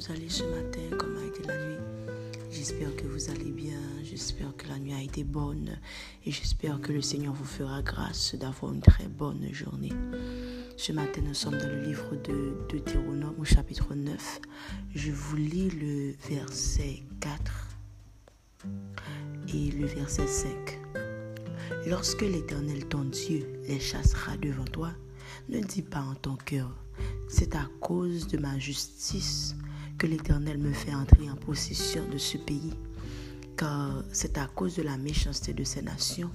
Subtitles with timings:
[0.00, 0.96] vous allez ce matin?
[0.98, 1.78] Comment a été la nuit?
[2.50, 3.78] J'espère que vous allez bien.
[4.02, 5.78] J'espère que la nuit a été bonne.
[6.24, 9.92] Et j'espère que le Seigneur vous fera grâce d'avoir une très bonne journée.
[10.76, 14.40] Ce matin, nous sommes dans le livre de Deutéronome au chapitre 9.
[14.94, 17.68] Je vous lis le verset 4
[19.54, 20.78] et le verset 5.
[21.86, 24.92] Lorsque l'Éternel ton Dieu les chassera devant toi,
[25.48, 26.70] ne dis pas en ton cœur,
[27.30, 29.54] c'est à cause de ma justice
[29.98, 32.74] que l'Éternel me fait entrer en possession de ce pays,
[33.56, 36.30] car c'est à cause de la méchanceté de ces nations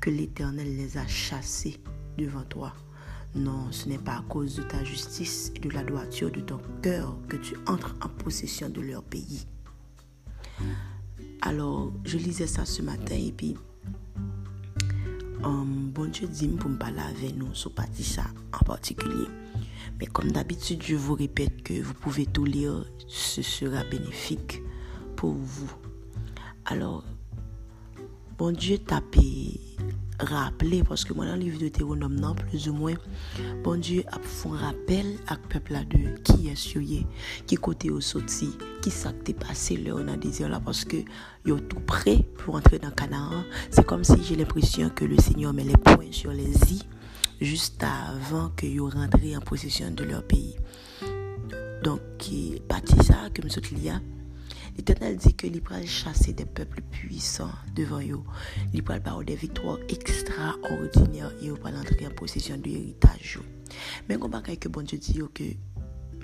[0.00, 1.80] que l'Éternel les a chassés
[2.16, 2.72] devant toi.
[3.34, 6.60] Non, ce n'est pas à cause de ta justice et de la droiture de ton
[6.80, 9.46] cœur que tu entres en possession de leur pays.
[11.42, 13.56] Alors, je lisais ça ce matin et puis,
[15.42, 19.26] um, bon Dieu dit pour me parler avec nous sur ça en particulier.
[20.00, 24.62] Mais comme d'habitude, je vous répète que vous pouvez tout lire, ce sera bénéfique
[25.16, 25.72] pour vous.
[26.64, 27.04] Alors,
[28.38, 29.60] bon Dieu tapé
[30.18, 32.94] rappeler, parce que moi dans le livre de Théronome, non, plus ou moins,
[33.62, 37.06] bon Dieu a fait un rappel à peuple là de qui est souillé,
[37.46, 41.68] qui côté au sorti, qui s'est passé là on a désir là, parce que est
[41.68, 43.44] tout prêt pour entrer dans Canaan.
[43.70, 46.82] C'est comme si j'ai l'impression que le Seigneur met les points sur les i
[47.40, 50.56] juste avant que yo rentré en possession de leur pays.
[51.82, 52.00] Donc,
[52.68, 53.48] parti ça que M.
[53.62, 54.00] Clia,
[54.76, 58.22] l'Éternel dit que l'Ibral chasser des peuples puissants devant eux.
[58.72, 63.38] L'Ibral parle des victoires extraordinaires et au pas entrer en possession de l'héritage.
[64.08, 65.44] Mais on bagaille que bon Dieu dit que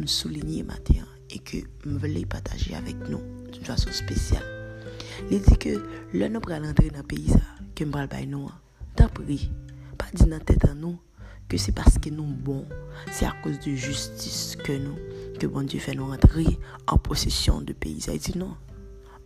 [0.00, 3.20] me souligner matin et que me voulait partager avec nous
[3.52, 4.44] d'une façon spéciale.
[5.30, 5.82] Il dit que
[6.14, 7.32] l'on nous pral entrer dans le pays,
[7.74, 8.48] que me pral bail nous,
[8.94, 9.50] t'as pris
[9.98, 10.98] pas dit dans tête à nous
[11.48, 12.66] que c'est parce que nous bons,
[13.10, 14.96] c'est à cause de justice que nous,
[15.38, 18.04] que bon Dieu fait nous rentrer en possession de pays.
[18.12, 18.54] Il dit non,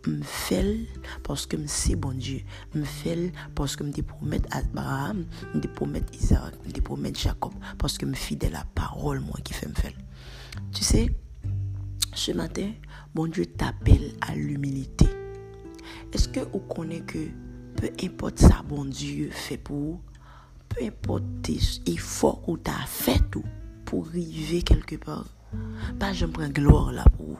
[0.07, 0.87] me fait
[1.23, 2.41] parce que c'est bon Dieu,
[2.75, 8.05] me fait parce que me promet Abraham, me promet Isaac, me promet Jacob, parce que
[8.05, 9.93] me fidèle à la parole moi qui fait me faire.
[10.71, 11.09] Tu sais,
[12.13, 12.71] ce matin,
[13.13, 15.07] bon Dieu t'appelle à l'humilité.
[16.13, 17.27] Est-ce que vous connaissez que
[17.75, 20.01] peu importe ça bon Dieu fait pour vous,
[20.73, 21.23] peu importe
[21.87, 23.21] l'effort que tu as fait
[23.85, 25.25] pour arriver quelque part,
[25.99, 27.37] pas je prends gloire là pour vous.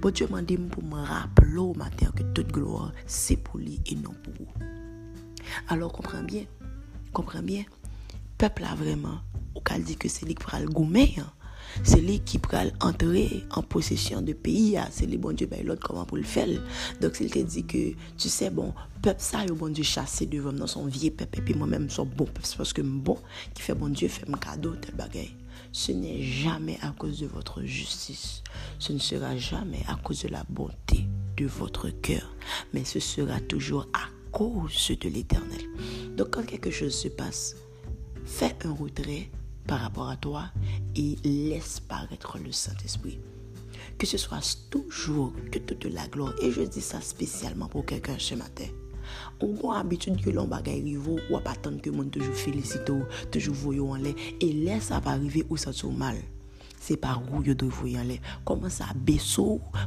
[0.00, 3.80] Bon Dieu m'a dit pour me rappeler au matin que toute gloire, c'est pour lui
[3.86, 4.52] et non pour vous.
[5.68, 6.44] Alors, comprends bien,
[7.12, 7.64] comprends bien,
[8.38, 9.20] peuple a vraiment,
[9.54, 11.14] au cas dit que c'est lui qui prend le gourmet.
[11.82, 14.88] C'est lui qui prend entrer en possession de pays, hein.
[14.90, 16.48] c'est lui, bon Dieu, ben, l'autre comment pour le faire?
[17.00, 20.66] Donc, s'il te dit que, tu sais, bon, peuple ça, bon Dieu chassé devant dans
[20.66, 23.18] son vieux peuple, et puis moi-même, son bon peuple, c'est parce que bon,
[23.54, 25.34] qui fait bon Dieu, fait mon cadeau, tel bagaille.
[25.72, 28.42] Ce n'est jamais à cause de votre justice,
[28.78, 32.34] ce ne sera jamais à cause de la bonté de votre cœur,
[32.72, 35.62] mais ce sera toujours à cause de l'éternel.
[36.16, 37.56] Donc, quand quelque chose se passe,
[38.24, 39.30] fais un retrait
[39.66, 40.50] par rapport à toi
[40.96, 43.18] et laisse paraître le Saint-Esprit.
[43.98, 48.16] Que ce soit toujours que toute la gloire, et je dis ça spécialement pour quelqu'un
[48.18, 48.66] ce matin.
[49.40, 53.02] On a l'habitude que l'on bagaille rive ou pas attendre que monde toujours félicite ou
[53.30, 56.16] toujours voyou en l'air et laisse ça pas arriver ou ça mal.
[56.86, 58.20] C'est par où vous devez aller?
[58.44, 59.40] Commence à baisser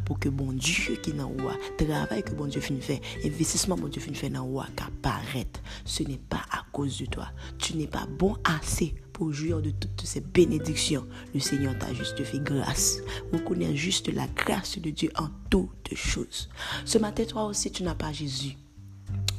[0.04, 3.88] pour que bon Dieu qui n'a pas travail que bon Dieu finit faire, investissement bon
[3.88, 5.60] Dieu finit faire dans qu'apparaître.
[5.86, 7.28] Ce n'est pas à cause de toi.
[7.60, 11.06] Tu n'es pas bon assez pour jouir de toutes ces bénédictions.
[11.36, 12.98] Le Seigneur t'a juste fait grâce.
[13.32, 16.50] Reconnais juste la grâce de Dieu en toutes choses.
[16.84, 18.58] Ce matin, toi aussi, tu n'as pas Jésus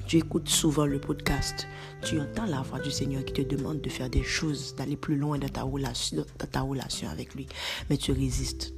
[0.09, 1.69] tu écoutes souvent le podcast,
[2.03, 5.17] tu entends la voix du Seigneur qui te demande de faire des choses, d'aller plus
[5.17, 7.47] loin dans ta relation, avec lui,
[7.91, 8.73] mais tu résistes.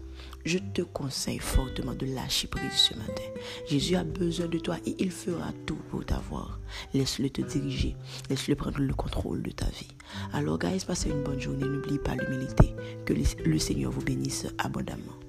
[0.45, 3.23] Je te conseille fortement de lâcher prise ce matin.
[3.69, 6.59] Jésus a besoin de toi et il fera tout pour t'avoir.
[6.95, 7.95] Laisse-le te diriger.
[8.29, 9.89] Laisse-le prendre le contrôle de ta vie.
[10.33, 11.67] Alors, guys, passez une bonne journée.
[11.67, 12.75] N'oublie pas l'humilité.
[13.05, 13.15] Que
[13.45, 15.21] le Seigneur vous bénisse abondamment.